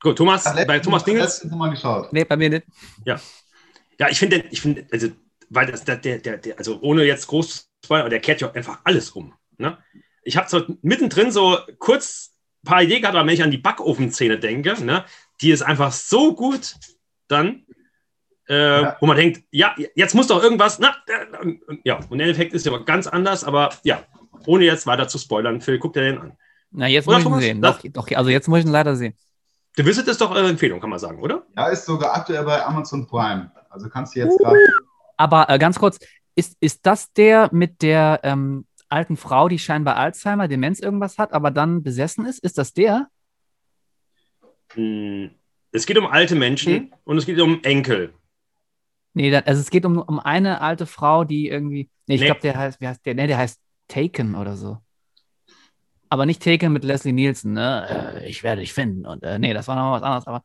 [0.01, 1.43] Gut, Thomas, bei Thomas Dingels.
[1.45, 2.13] Mal geschaut.
[2.13, 2.65] Nee, bei mir nicht.
[3.05, 3.19] Ja.
[3.99, 5.09] Ja, ich finde, ich finde, also,
[5.49, 9.11] weil das, der, der, der, also ohne jetzt groß Spoiler, der kehrt ja einfach alles
[9.11, 9.33] um.
[9.57, 9.77] Ne?
[10.23, 13.57] Ich habe so mittendrin so kurz ein paar Ideen gehabt, aber wenn ich an die
[13.57, 15.05] Backofenszene denke, ne,
[15.41, 16.75] die ist einfach so gut,
[17.27, 17.65] dann,
[18.49, 18.97] äh, ja.
[18.99, 22.63] wo man denkt, ja, jetzt muss doch irgendwas, na, äh, ja, und im Endeffekt ist
[22.63, 24.03] es aber ganz anders, aber ja,
[24.45, 26.37] ohne jetzt weiter zu spoilern, Phil, guck dir den an.
[26.71, 27.61] Na, jetzt oder muss ich ihn sehen.
[27.61, 29.15] Doch, doch, also jetzt muss ich ihn leider sehen.
[29.75, 31.43] Du wissest es doch eure Empfehlung, kann man sagen, oder?
[31.55, 33.51] Ja, ist sogar aktuell bei Amazon Prime.
[33.69, 34.57] Also kannst du jetzt uh, gerade.
[35.17, 35.99] Aber äh, ganz kurz,
[36.35, 41.33] ist, ist das der mit der ähm, alten Frau, die scheinbar Alzheimer, Demenz irgendwas hat,
[41.33, 42.39] aber dann besessen ist?
[42.39, 43.07] Ist das der?
[44.73, 45.31] Hm,
[45.71, 46.91] es geht um alte Menschen okay.
[47.03, 48.13] und es geht um Enkel.
[49.13, 51.89] Nee, also es geht um, um eine alte Frau, die irgendwie.
[52.07, 52.27] Nee, ich nee.
[52.27, 53.15] glaube, der heißt, wie heißt der?
[53.15, 54.77] Nee, der heißt Taken oder so.
[56.09, 58.21] Aber nicht Taken mit Leslie Nielsen, ne?
[58.21, 59.05] Äh, ich werde dich finden.
[59.05, 60.43] Und äh, nee, das war noch was anderes, aber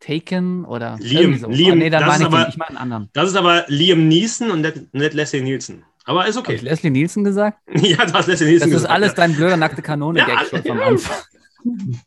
[0.00, 1.48] Taken oder Liam, so.
[1.48, 3.08] Liam, oh, nee, meine ich, aber, ich anderen.
[3.12, 5.84] Das ist aber Liam Neeson und nicht, nicht Leslie Nielsen.
[6.04, 6.54] Aber ist okay.
[6.54, 7.58] Hast du Leslie Nielsen gesagt?
[7.74, 8.72] ja, du hast Leslie Nielsen gesagt.
[8.72, 9.14] Das ist alles ja.
[9.14, 11.16] dein blöder nackte Kanone-Gag ja, schon vom Anfang.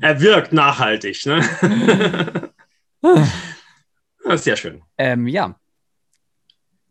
[0.00, 1.44] er wirkt nachhaltig, ne?
[3.02, 4.82] das ist sehr schön.
[4.96, 5.56] Ähm, ja.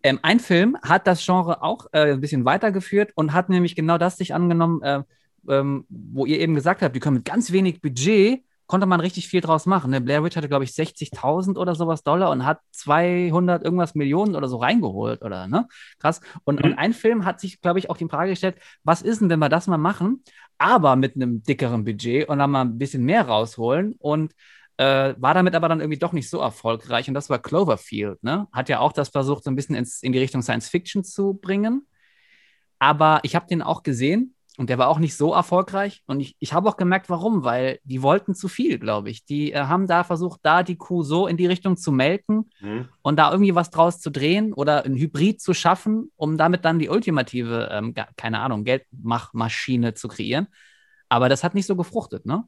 [0.04, 3.98] Ähm, ein Film hat das Genre auch äh, ein bisschen weitergeführt und hat nämlich genau
[3.98, 5.02] das sich angenommen, äh,
[5.50, 9.28] ähm, wo ihr eben gesagt habt, die können mit ganz wenig Budget konnte man richtig
[9.28, 9.92] viel draus machen.
[9.92, 10.02] Ne?
[10.02, 14.48] Blair Witch hatte, glaube ich, 60.000 oder sowas Dollar und hat 200 irgendwas Millionen oder
[14.48, 15.68] so reingeholt, oder, ne?
[16.00, 16.22] Krass.
[16.44, 16.72] Und, mhm.
[16.72, 19.38] und ein Film hat sich, glaube ich, auch die Frage gestellt, was ist denn, wenn
[19.38, 20.24] wir das mal machen,
[20.58, 24.34] aber mit einem dickeren Budget und dann mal ein bisschen mehr rausholen und
[24.78, 28.48] äh, war damit aber dann irgendwie doch nicht so erfolgreich und das war Cloverfield, ne?
[28.52, 31.36] Hat ja auch das versucht, so ein bisschen ins, in die Richtung Science Fiction zu
[31.36, 31.86] bringen.
[32.80, 36.04] Aber ich habe den auch gesehen und der war auch nicht so erfolgreich.
[36.06, 39.26] Und ich, ich habe auch gemerkt, warum, weil die wollten zu viel, glaube ich.
[39.26, 42.88] Die äh, haben da versucht, da die Kuh so in die Richtung zu melken mhm.
[43.02, 46.78] und da irgendwie was draus zu drehen oder ein Hybrid zu schaffen, um damit dann
[46.78, 50.48] die ultimative, ähm, keine Ahnung, Geldmachmaschine zu kreieren.
[51.10, 52.44] Aber das hat nicht so gefruchtet, ne?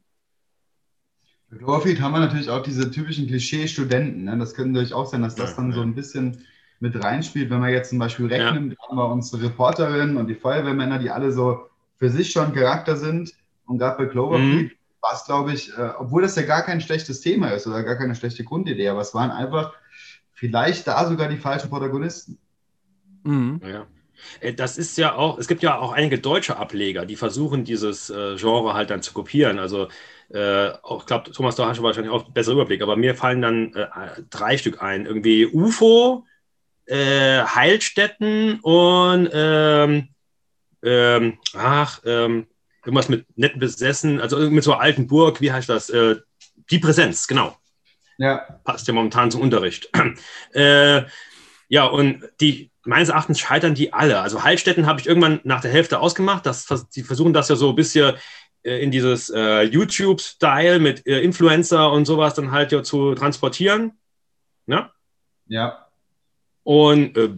[1.50, 4.24] Bei Cloverfield haben wir natürlich auch diese typischen Klischee-Studenten.
[4.24, 4.36] Ne?
[4.36, 6.44] Das könnte natürlich auch sein, dass das dann so ein bisschen
[6.80, 7.50] mit reinspielt.
[7.50, 8.88] Wenn wir jetzt zum Beispiel rechnen, ja.
[8.88, 13.32] haben wir unsere Reporterinnen und die Feuerwehrmänner, die alle so für sich schon Charakter sind.
[13.66, 14.76] Und gerade bei Cloverfield mhm.
[15.00, 17.96] war es, glaube ich, äh, obwohl das ja gar kein schlechtes Thema ist oder gar
[17.96, 19.72] keine schlechte Grundidee, aber es waren einfach
[20.32, 22.38] vielleicht da sogar die falschen Protagonisten.
[23.24, 23.60] Mhm.
[23.66, 23.86] Ja.
[24.40, 28.10] Äh, das ist ja auch, es gibt ja auch einige deutsche Ableger, die versuchen, dieses
[28.10, 29.58] äh, Genre halt dann zu kopieren.
[29.58, 29.88] Also
[30.30, 33.14] äh, auch, ich glaube, Thomas, da hast du wahrscheinlich auch einen besseren Überblick, aber mir
[33.14, 33.86] fallen dann äh,
[34.30, 35.06] drei Stück ein.
[35.06, 36.24] Irgendwie UFO,
[36.86, 40.08] äh, Heilstätten und ähm,
[40.86, 42.46] ähm, ach, ähm,
[42.84, 45.90] irgendwas mit netten Besessen, also mit so einer alten Burg, wie heißt das?
[45.90, 46.16] Äh,
[46.70, 47.56] die Präsenz, genau.
[48.18, 48.60] Ja.
[48.64, 49.90] Passt ja momentan zum Unterricht.
[50.54, 51.02] äh,
[51.68, 54.20] ja, und die, meines Erachtens scheitern die alle.
[54.20, 56.46] Also Heilstätten habe ich irgendwann nach der Hälfte ausgemacht.
[56.46, 58.16] Das, die versuchen das ja so ein bisschen
[58.62, 63.98] äh, in dieses äh, YouTube-Style mit äh, Influencer und sowas dann halt ja zu transportieren.
[64.66, 64.90] Ne?
[65.46, 65.88] Ja.
[66.62, 67.30] Und äh,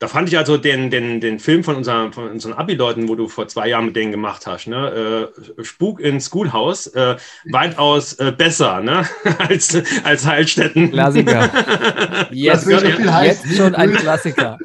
[0.00, 3.26] da fand ich also den, den, den Film von, unser, von unseren Abi-Leuten, wo du
[3.26, 5.32] vor zwei Jahren mit denen gemacht hast, ne?
[5.58, 7.16] Äh, Spuk in Schoolhouse, äh,
[7.50, 9.08] weitaus äh, besser ne?
[9.38, 10.92] als, als Heilstätten.
[10.92, 12.28] Klassiker.
[12.30, 14.58] Jetzt, schon, jetzt schon ein Klassiker.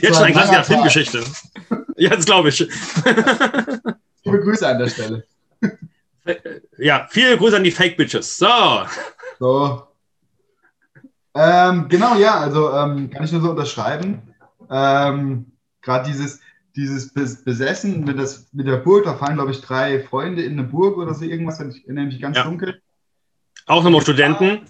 [0.00, 1.22] jetzt schon ein Klassiker Filmgeschichte.
[1.96, 2.58] Jetzt glaube ich.
[4.24, 5.24] Liebe Grüße an der Stelle.
[6.78, 8.36] Ja, viele Grüße an die Fake Bitches.
[8.36, 8.46] So.
[9.38, 9.82] So,
[11.34, 14.22] ähm, genau, ja, also ähm, kann ich nur so unterschreiben.
[14.70, 15.46] Ähm,
[15.80, 16.40] Gerade dieses,
[16.76, 20.64] dieses Besessen mit, das, mit der Burg, da fahren, glaube ich, drei Freunde in eine
[20.64, 22.44] Burg oder so irgendwas, ich erinnere mich ganz ja.
[22.44, 22.80] dunkel.
[23.66, 24.60] Auch nochmal Studenten.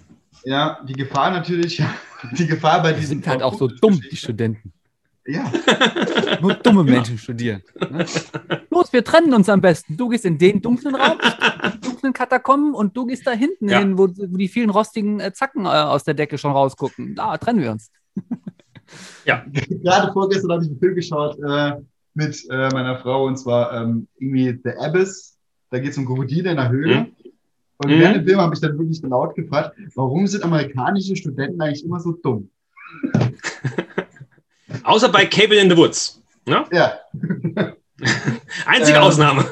[0.43, 1.81] Ja, die Gefahr natürlich,
[2.31, 3.01] die Gefahr bei diesen.
[3.19, 4.73] Die sind halt auch so dumm, die Studenten.
[5.25, 5.51] Ja.
[6.41, 7.61] Nur dumme Menschen studieren.
[7.79, 8.05] Ne?
[8.69, 9.95] Los, wir trennen uns am besten.
[9.95, 11.17] Du gehst in den dunklen Raum,
[11.81, 13.79] dunklen Katakomben und du gehst da hinten ja.
[13.79, 17.15] hin, wo, wo, die vielen rostigen äh, Zacken äh, aus der Decke schon rausgucken.
[17.15, 17.89] Da trennen wir uns.
[19.25, 19.45] ja.
[19.69, 21.73] Gerade vorgestern habe ich einen Film geschaut äh,
[22.13, 25.37] mit äh, meiner Frau und zwar ähm, irgendwie The Abyss.
[25.69, 26.99] Da geht es um Krokodile in der Höhle.
[26.99, 27.15] Mhm.
[27.77, 27.99] Und mhm.
[27.99, 31.99] während dem Film habe ich dann wirklich laut gefragt, warum sind amerikanische Studenten eigentlich immer
[32.01, 32.49] so dumm?
[34.83, 36.21] Außer bei Cable in the Woods.
[36.45, 36.65] Ne?
[36.71, 36.99] Ja.
[38.65, 39.45] Einzige ähm, Ausnahme.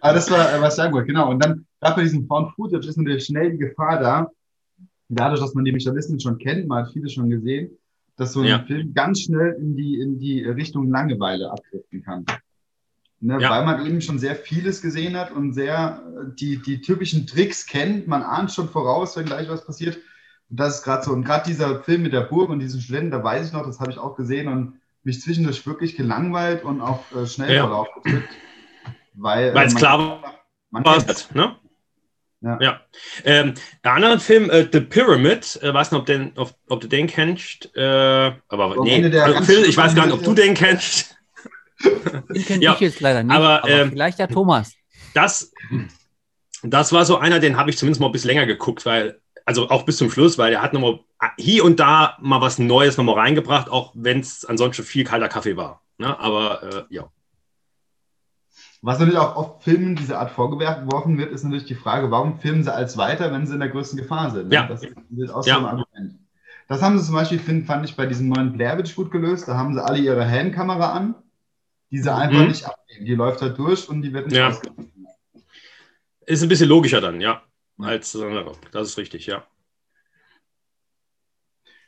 [0.00, 1.30] Aber das war, was ich sagen wollte, genau.
[1.30, 4.30] Und dann, gerade bei diesem Found Footage ist natürlich schnell die Gefahr da,
[5.08, 7.78] dadurch, dass man die Mechanismen schon kennt, man hat viele schon gesehen,
[8.16, 8.64] dass so ein ja.
[8.64, 12.24] Film ganz schnell in die, in die Richtung Langeweile abdriften kann.
[13.20, 13.50] Ne, ja.
[13.50, 16.02] Weil man eben schon sehr vieles gesehen hat und sehr
[16.40, 18.08] die, die typischen Tricks kennt.
[18.08, 19.98] Man ahnt schon voraus, wenn gleich was passiert.
[20.52, 21.12] Und das ist gerade so.
[21.12, 23.80] Und gerade dieser Film mit der Burg und diesen Studenten, da weiß ich noch, das
[23.80, 27.62] habe ich auch gesehen und mich zwischendurch wirklich gelangweilt und auch äh, schnell ja.
[27.62, 28.28] Verlauf gedrückt.
[29.14, 31.56] Weil äh, es klar war, man was, ne?
[32.42, 32.58] Ja.
[32.60, 32.80] ja.
[33.24, 36.86] Ähm, der andere Film, äh, The Pyramid, äh, weiß nicht, ob, den, ob, ob du
[36.86, 37.74] den kennst.
[37.74, 41.16] Äh, aber so nee, also, Phil, ich weiß gar nicht, ob du den kennst.
[42.32, 42.74] Den kenne ja.
[42.74, 44.72] ich jetzt leider nicht, aber, aber ähm, vielleicht ja Thomas.
[45.14, 45.52] Das,
[46.62, 49.70] das war so einer, den habe ich zumindest mal ein bisschen länger geguckt, weil also
[49.70, 51.00] auch bis zum Schluss, weil er hat nochmal
[51.36, 55.56] hier und da mal was Neues nochmal reingebracht, auch wenn es ansonsten viel kalter Kaffee
[55.56, 55.82] war.
[55.98, 56.18] Ne?
[56.18, 57.08] Aber äh, ja.
[58.80, 62.64] Was natürlich auch oft Filmen dieser Art vorgeworfen wird, ist natürlich die Frage, warum filmen
[62.64, 64.48] sie als weiter, wenn sie in der größten Gefahr sind?
[64.48, 64.54] Ne?
[64.56, 64.66] Ja.
[64.66, 66.18] Das ist auch so ein Argument.
[66.68, 69.46] Das haben sie zum Beispiel, find, fand ich, bei diesem neuen Blair Witch gut gelöst.
[69.46, 71.14] Da haben sie alle ihre Handkamera an,
[71.90, 72.48] die sie einfach mhm.
[72.48, 73.04] nicht abnehmen.
[73.04, 74.56] Die läuft halt durch und die wird nicht ja.
[76.24, 77.42] Ist ein bisschen logischer dann, ja
[77.84, 78.52] als andere.
[78.72, 79.46] Das ist richtig, ja.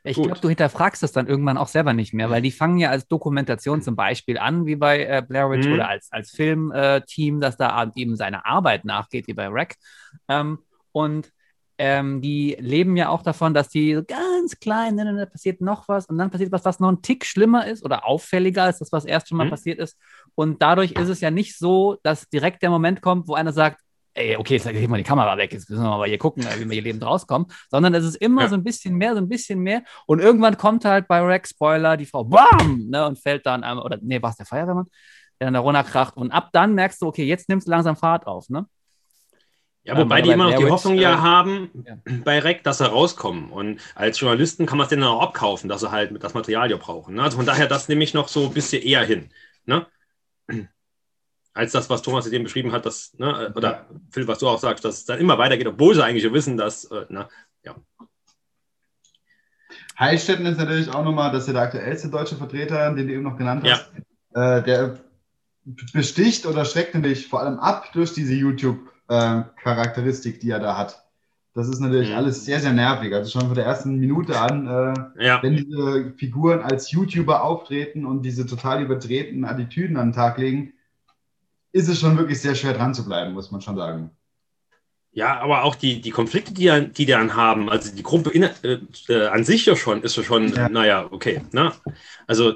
[0.07, 2.91] Ich glaube, du hinterfragst das dann irgendwann auch selber nicht mehr, weil die fangen ja
[2.91, 5.73] als Dokumentation zum Beispiel an, wie bei äh, Blair Witch mhm.
[5.73, 9.77] oder als, als Filmteam, äh, das da eben seine Arbeit nachgeht, wie bei Rack.
[10.29, 10.59] Ähm,
[10.93, 11.33] und
[11.79, 15.89] ähm, die leben ja auch davon, dass die ganz klein, ne, ne, ne, passiert noch
[15.89, 18.93] was und dann passiert was, was noch ein Tick schlimmer ist oder auffälliger als das,
[18.93, 19.51] was erst schon mal mhm.
[19.51, 19.99] passiert ist.
[20.35, 23.81] Und dadurch ist es ja nicht so, dass direkt der Moment kommt, wo einer sagt,
[24.15, 26.65] ey, okay, jetzt ich mal die Kamera weg, jetzt müssen wir mal hier gucken, wie
[26.65, 28.49] wir hier lebend rauskommen, sondern es ist immer ja.
[28.49, 31.97] so ein bisschen mehr, so ein bisschen mehr und irgendwann kommt halt bei Rex Spoiler
[31.97, 34.87] die Frau BAM ne, und fällt dann einmal, oder nee, war es der Feuerwehrmann,
[35.41, 38.27] der dann da runterkracht und ab dann merkst du, okay, jetzt nimmst du langsam Fahrt
[38.27, 38.67] auf, ne?
[39.87, 41.99] Ja, wobei die immer noch die Hoffnung ja äh, haben ja.
[42.25, 43.51] bei REC, dass sie rauskommen.
[43.51, 46.79] Und als Journalisten kann man es denen auch abkaufen, dass sie halt das Material ja
[46.79, 47.17] brauchen.
[47.17, 47.23] Ne?
[47.23, 49.29] Also von daher, das nehme ich noch so ein bisschen eher hin.
[49.67, 49.87] Ne?
[51.55, 54.85] Als das, was Thomas eben beschrieben hat, dass, ne, oder Phil, was du auch sagst,
[54.85, 57.29] dass es dann immer weitergeht, obwohl sie eigentlich wissen, dass, äh, ne,
[57.65, 57.77] ja.
[59.99, 63.23] Heilstätten ist natürlich auch nochmal, das ist ja der aktuellste deutsche Vertreter, den du eben
[63.23, 63.93] noch genannt hast.
[64.35, 64.99] Äh, der
[65.93, 71.01] besticht oder schreckt nämlich vor allem ab durch diese YouTube-Charakteristik, die er da hat.
[71.55, 72.17] Das ist natürlich Mhm.
[72.17, 73.15] alles sehr, sehr nervig.
[73.15, 78.05] Also schon von der ersten Minute an, äh, Ja, wenn diese Figuren als YouTuber auftreten
[78.05, 80.73] und diese total überdrehten Attitüden an den Tag legen,
[81.75, 84.11] ist es schon wirklich sehr schwer dran zu bleiben, muss man schon sagen.
[85.13, 88.45] ja, aber auch die, die Konflikte, die, er- die dann haben, also die Gruppe in,
[88.45, 90.69] äh, äh, an sich ja schon, ist ja schon, Ja.
[90.69, 91.43] naja, okay.
[91.53, 91.73] Ne?
[92.27, 92.55] Also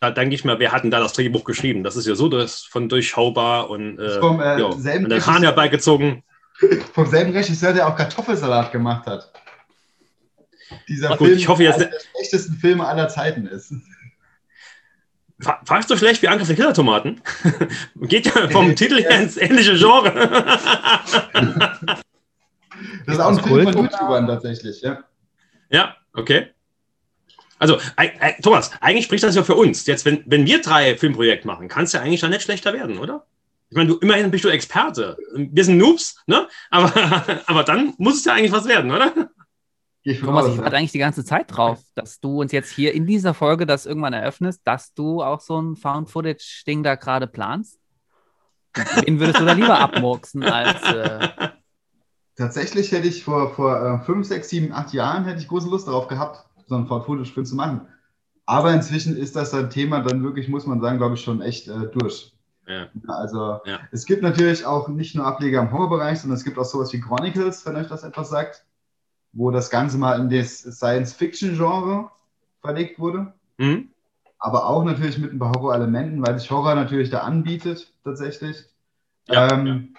[0.00, 1.82] da denke ich mal, wer hat denn da das Drehbuch geschrieben?
[1.84, 5.42] Das ist ja so das von durchschaubar und äh, Vom, äh, ja, selben den Hahn
[5.42, 6.22] herbeigezogen.
[6.94, 9.32] Vom selben Regisseur, der auch Kartoffelsalat gemacht hat.
[10.88, 13.72] Dieser Gut, Film ich hoffe jetzt- der schlechtesten Filme aller Zeiten ist.
[15.40, 17.20] Fa- Fast so schlecht wie Angriff der Killertomaten.
[17.96, 20.12] Geht ja vom Titel her ins ähnliche Genre.
[23.06, 25.02] Das ist auch ein Film Kult von YouTubern tatsächlich, ja.
[25.70, 26.48] ja, okay.
[27.58, 29.86] Also, äh, äh, Thomas, eigentlich spricht das ja für uns.
[29.86, 32.98] Jetzt, wenn, wenn wir drei Filmprojekte machen, kann es ja eigentlich dann nicht schlechter werden,
[32.98, 33.24] oder?
[33.70, 35.16] Ich meine, du, immerhin bist du Experte.
[35.34, 36.48] Wir sind Noobs, ne?
[36.70, 36.92] Aber,
[37.46, 39.30] aber dann muss es ja eigentlich was werden, oder?
[40.08, 40.62] Ich Thomas, ich ja.
[40.62, 43.86] warte eigentlich die ganze Zeit drauf, dass du uns jetzt hier in dieser Folge das
[43.86, 47.80] irgendwann eröffnest, dass du auch so ein Found-Footage-Ding da gerade planst.
[49.04, 50.80] Den würdest du da lieber abmurksen als.
[50.84, 51.28] Äh,
[52.36, 55.88] Tatsächlich hätte ich vor, vor äh, fünf, sechs, sieben, acht Jahren hätte ich große Lust
[55.88, 57.88] darauf gehabt, so einen Ford-Footage-Film zu machen.
[58.44, 61.66] Aber inzwischen ist das ein Thema dann wirklich, muss man sagen, glaube ich, schon echt
[61.66, 62.32] äh, durch.
[62.68, 62.86] Ja.
[63.08, 63.80] Also Ja.
[63.90, 67.00] es gibt natürlich auch nicht nur Ableger im Horrorbereich, sondern es gibt auch sowas wie
[67.00, 68.64] Chronicles, wenn euch das etwas sagt,
[69.36, 72.10] wo das Ganze mal in das Science-Fiction-Genre
[72.62, 73.32] verlegt wurde.
[73.58, 73.90] Hm?
[74.38, 78.64] aber auch natürlich mit ein paar Horrorelementen, weil sich Horror natürlich da anbietet, tatsächlich.
[79.28, 79.96] Ja, ähm,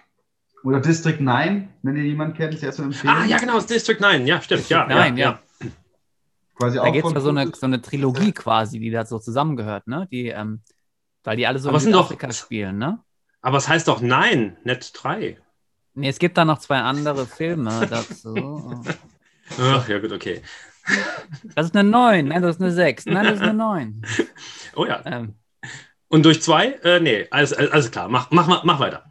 [0.63, 3.13] Oder District 9, wenn ihr jemand kennt, sehr zu empfehlen.
[3.13, 4.26] Ah, ja, genau, District 9.
[4.28, 4.69] Ja, stimmt.
[4.69, 5.39] Ja, District 9, ja, ja.
[5.62, 5.69] ja.
[6.56, 7.60] Quasi da geht es ja so eine, Focus.
[7.60, 10.08] so eine Trilogie quasi, die da so zusammengehört, ne?
[10.12, 10.62] Die, ähm,
[11.23, 13.00] weil die alle so Aber in doch- Südafrika spielen, ne?
[13.41, 15.38] Aber es heißt doch Nein, nicht 3.
[15.93, 18.84] Nee, es gibt da noch zwei andere Filme dazu.
[19.60, 20.42] Ach, ja, gut, okay.
[21.56, 24.02] Das ist eine 9, nein, das ist eine 6, nein, das ist eine 9.
[24.76, 25.02] Oh ja.
[25.06, 25.34] Ähm,
[26.08, 26.74] Und durch zwei?
[26.84, 28.08] Äh, nee, alles, alles alles klar.
[28.10, 29.04] Mach, mach, mach, mach weiter.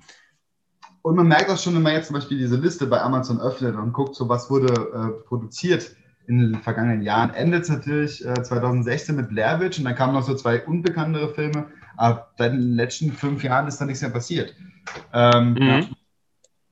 [1.02, 3.76] Und man merkt auch schon, wenn man jetzt zum Beispiel diese Liste bei Amazon öffnet
[3.76, 5.94] und guckt, so was wurde äh, produziert
[6.26, 10.14] in den vergangenen Jahren, endet es natürlich äh, 2016 mit Blair Witch und dann kamen
[10.14, 14.10] noch so zwei unbekanntere Filme, aber seit den letzten fünf Jahren ist da nichts mehr
[14.10, 14.54] passiert.
[15.12, 15.62] Ähm, Mhm.
[15.68, 15.80] ja.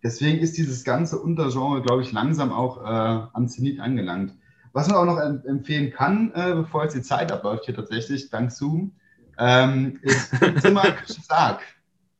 [0.04, 4.34] Deswegen ist dieses ganze Untergenre, glaube ich, langsam auch äh, am Zenit angelangt.
[4.74, 8.28] Was man auch noch em- empfehlen kann, äh, bevor jetzt die Zeit abläuft hier tatsächlich,
[8.28, 8.92] dank Zoom,
[9.38, 11.60] ähm, ist Zimmer Küche Sarg,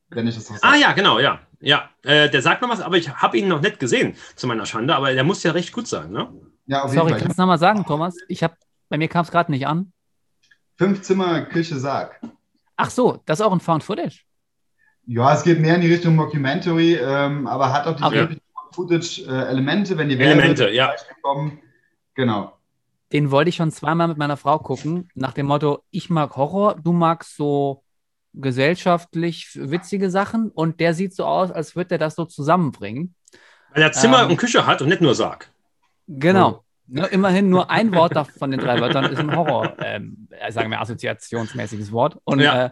[0.08, 1.40] wenn ich das so Ah ja, genau, ja.
[1.60, 4.66] Ja, äh, der sagt noch was, aber ich habe ihn noch nicht gesehen, zu meiner
[4.66, 6.32] Schande, aber der muss ja recht gut sein, ne?
[6.66, 7.34] Ja, auf sorry, jeden kannst Fall.
[7.36, 8.16] du nochmal sagen, Thomas?
[8.28, 8.56] Ich hab,
[8.88, 9.92] bei mir kam es gerade nicht an.
[10.76, 12.20] Fünf Zimmer Küche Sarg.
[12.76, 14.24] Ach so, das ist auch ein Found-Footage.
[15.06, 18.38] Ja, es geht mehr in die Richtung Mockumentary, ähm, aber hat auch die Okay.
[18.72, 20.94] Footage-Elemente, wenn die Elemente, Werbe- ja.
[21.22, 21.60] kommen.
[22.14, 22.52] Genau.
[23.12, 26.76] Den wollte ich schon zweimal mit meiner Frau gucken, nach dem Motto, ich mag Horror,
[26.82, 27.82] du magst so
[28.32, 33.14] gesellschaftlich witzige Sachen und der sieht so aus, als würde er das so zusammenbringen.
[33.72, 34.30] Weil er Zimmer Ähm.
[34.30, 35.50] und Küche hat und nicht nur Sarg.
[36.08, 36.64] Genau.
[36.86, 40.70] Ne, immerhin nur ein Wort von den drei Wörtern ist ein Horror, ähm, äh, sagen
[40.70, 42.18] wir assoziationsmäßiges Wort.
[42.24, 42.66] Und Ja.
[42.66, 42.70] äh,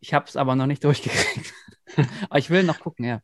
[0.00, 1.52] ich habe es aber noch nicht durchgekriegt.
[2.28, 3.20] aber ich will noch gucken, ja.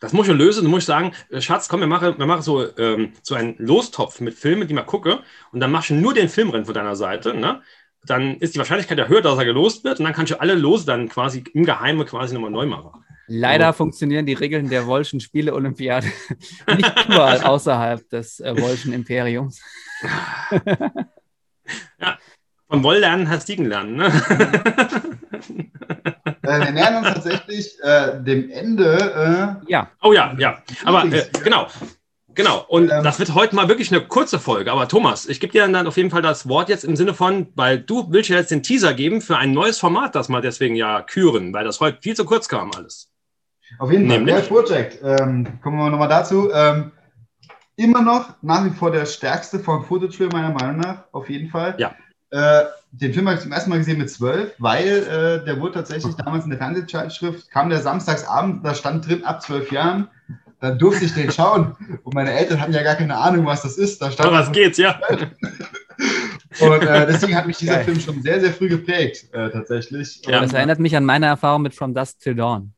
[0.00, 0.64] Das muss ich ja lösen.
[0.64, 4.20] Du musst sagen, äh, Schatz, komm, wir machen, wir machen so, ähm, so einen Lostopf
[4.20, 5.20] mit Filmen, die mal gucke.
[5.52, 7.34] Und dann machst du nur den Film rein von deiner Seite.
[7.34, 7.62] Ne?
[8.04, 9.98] Dann ist die Wahrscheinlichkeit ja höher, dass er gelost wird.
[9.98, 13.02] Und dann kannst du alle Lose dann quasi im Geheimen quasi nochmal neu machen.
[13.26, 13.72] Leider Oh.
[13.72, 16.06] funktionieren die Regeln der Wolschen Spiele-Olympiade
[16.76, 19.60] nicht überall außerhalb des äh, Wolschen Imperiums.
[22.68, 23.96] Vom Wolllernen hast Stiegen lernen.
[23.96, 24.12] Ne?
[26.46, 29.60] Äh, wir nähern uns tatsächlich äh, dem Ende.
[29.66, 30.58] Äh, Ja, oh ja, ja.
[30.84, 31.66] Aber äh, genau.
[32.34, 32.64] Genau.
[32.68, 33.02] Und Ähm.
[33.02, 34.70] das wird heute mal wirklich eine kurze Folge.
[34.70, 37.48] Aber Thomas, ich gebe dir dann auf jeden Fall das Wort jetzt im Sinne von,
[37.54, 40.76] weil du willst ja jetzt den Teaser geben für ein neues Format, das wir deswegen
[40.76, 43.10] ja küren, weil das heute viel zu kurz kam alles.
[43.78, 44.18] auf jeden Fall.
[44.18, 44.48] Nämlich?
[44.48, 44.98] Project.
[45.02, 46.50] Ähm, kommen wir nochmal dazu.
[46.52, 46.92] Ähm,
[47.76, 51.04] immer noch nach wie vor der stärkste von Footage-Film, meiner Meinung nach.
[51.12, 51.74] Auf jeden Fall.
[51.78, 51.94] Ja.
[52.30, 52.64] Äh,
[53.00, 56.14] den Film habe ich zum ersten Mal gesehen mit zwölf, weil äh, der wurde tatsächlich
[56.24, 60.08] damals in der Fernsehzeitschrift, kam der samstagsabend, da stand drin ab zwölf Jahren.
[60.60, 61.76] Dann durfte ich den schauen.
[62.02, 64.00] Und meine Eltern hatten ja gar keine Ahnung, was das ist.
[64.00, 64.98] Da stand Aber was geht's, ja.
[66.60, 67.84] Und äh, deswegen hat mich dieser Geil.
[67.84, 70.22] Film schon sehr, sehr früh geprägt, äh, tatsächlich.
[70.26, 72.72] Ja, das erinnert mich an meine Erfahrung mit From Dusk Till Dawn.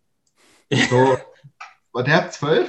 [0.91, 1.17] So,
[1.97, 2.69] der hat zwölf?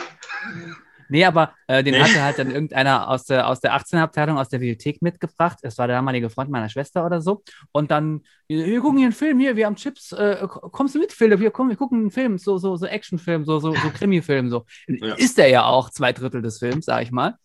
[1.09, 2.01] Nee, aber äh, den nee.
[2.01, 5.57] hatte halt dann irgendeiner aus der, aus der 18er-Abteilung aus der Bibliothek mitgebracht.
[5.63, 7.43] Es war der damalige Freund meiner Schwester oder so.
[7.71, 10.11] Und dann, wir gucken hier einen Film, hier, wir haben Chips.
[10.11, 11.39] Äh, kommst du mit, Philipp?
[11.39, 14.49] Wir, komm, wir gucken einen Film, so, so, so Actionfilm, so, so, so Krimi-Film.
[14.49, 14.65] So.
[14.87, 15.15] Ja.
[15.15, 17.35] Ist der ja auch, zwei Drittel des Films, sag ich mal.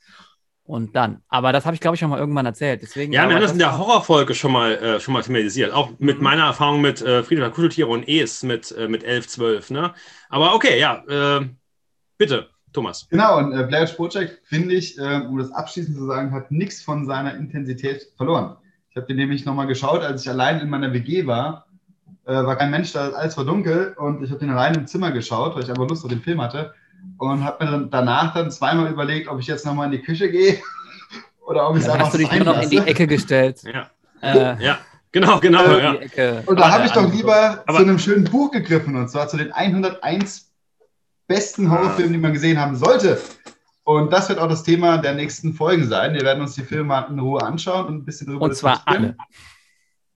[0.66, 2.81] Und dann, aber das habe ich, glaube ich, schon mal irgendwann erzählt.
[2.81, 5.74] Deswegen, ja, wir haben das in der Horrorfolge schon mal, äh, schon mal thematisiert.
[5.74, 6.24] Auch mit mhm.
[6.24, 9.70] meiner Erfahrung mit äh, Friedrich Kuscheltiere und Es mit, äh, mit 11, 12.
[9.70, 9.92] Ne?
[10.31, 11.46] Aber okay, ja, äh,
[12.16, 12.48] bitte.
[12.75, 13.07] Thomas.
[13.09, 16.83] Genau, und äh, Blair Project, finde ich, äh, um das abschließend zu sagen, hat nichts
[16.83, 18.57] von seiner Intensität verloren.
[18.91, 21.67] Ich habe den nämlich nochmal geschaut, als ich allein in meiner WG war.
[22.27, 25.13] Äh, war kein Mensch da, alles war dunkel und ich habe den allein im Zimmer
[25.13, 26.75] geschaut, weil ich einfach Lust auf den Film hatte.
[27.19, 30.31] Und habe mir dann danach dann zweimal überlegt, ob ich jetzt nochmal in die Küche
[30.31, 30.59] gehe
[31.47, 33.63] oder ob ich es einfach hast du dich nur noch in die Ecke gestellt.
[33.63, 33.91] Ja.
[34.23, 34.79] Äh, ja.
[35.13, 35.65] Genau, genau.
[35.65, 36.43] Äh, ja.
[36.47, 39.37] Und da habe ich doch lieber aber, zu einem schönen Buch gegriffen und zwar zu
[39.37, 40.54] den 101
[41.27, 43.21] besten Horrorfilmen, die man gesehen haben sollte.
[43.85, 46.15] Und das wird auch das Thema der nächsten Folgen sein.
[46.15, 49.17] Wir werden uns die Filme in Ruhe anschauen und ein bisschen darüber Und zwar alle.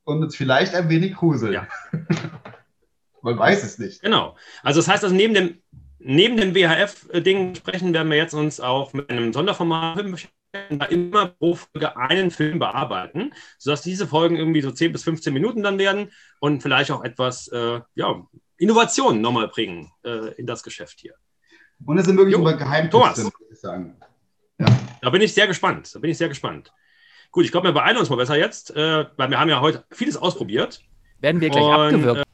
[0.05, 1.53] Und uns vielleicht ein wenig gruseln.
[1.53, 1.69] Ja.
[3.23, 4.01] man weiß es nicht.
[4.03, 4.37] Genau.
[4.63, 5.59] Also das heißt, dass neben dem,
[5.99, 11.27] neben dem WHF-Ding sprechen, werden wir jetzt uns auch mit einem Sonderformat beschäftigen, da immer
[11.27, 15.79] pro Folge einen Film bearbeiten, sodass diese Folgen irgendwie so 10 bis 15 Minuten dann
[15.79, 18.27] werden und vielleicht auch etwas äh, ja,
[18.59, 21.15] Innovationen nochmal bringen äh, in das Geschäft hier.
[21.85, 23.97] Und es sind wirklich über Geheimtipps, würde ich sagen.
[24.59, 24.67] Ja.
[25.01, 25.95] Da bin ich sehr gespannt.
[25.95, 26.73] Da bin ich sehr gespannt.
[27.31, 29.85] Gut, ich glaube, wir beeilen uns mal besser jetzt, äh, weil wir haben ja heute
[29.93, 30.81] vieles ausprobiert.
[31.21, 32.25] Werden wir gleich Und, abgewürgt.
[32.25, 32.29] Äh,